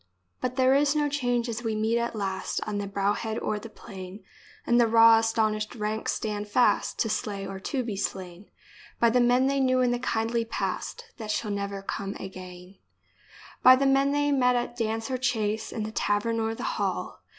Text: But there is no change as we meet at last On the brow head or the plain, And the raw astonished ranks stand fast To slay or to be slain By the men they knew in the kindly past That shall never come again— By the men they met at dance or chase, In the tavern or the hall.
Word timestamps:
But 0.39 0.55
there 0.55 0.73
is 0.73 0.95
no 0.95 1.07
change 1.09 1.47
as 1.47 1.61
we 1.61 1.75
meet 1.75 1.99
at 1.99 2.15
last 2.15 2.59
On 2.65 2.79
the 2.79 2.87
brow 2.87 3.13
head 3.13 3.37
or 3.37 3.59
the 3.59 3.69
plain, 3.69 4.23
And 4.65 4.81
the 4.81 4.87
raw 4.87 5.19
astonished 5.19 5.75
ranks 5.75 6.11
stand 6.13 6.47
fast 6.47 6.97
To 7.01 7.07
slay 7.07 7.45
or 7.45 7.59
to 7.59 7.83
be 7.83 7.95
slain 7.95 8.49
By 8.99 9.11
the 9.11 9.19
men 9.21 9.45
they 9.45 9.59
knew 9.59 9.79
in 9.81 9.91
the 9.91 9.99
kindly 9.99 10.43
past 10.43 11.05
That 11.17 11.29
shall 11.29 11.51
never 11.51 11.83
come 11.83 12.15
again— 12.19 12.79
By 13.61 13.75
the 13.75 13.85
men 13.85 14.11
they 14.11 14.31
met 14.31 14.55
at 14.55 14.75
dance 14.75 15.11
or 15.11 15.19
chase, 15.19 15.71
In 15.71 15.83
the 15.83 15.91
tavern 15.91 16.39
or 16.39 16.55
the 16.55 16.63
hall. 16.81 17.21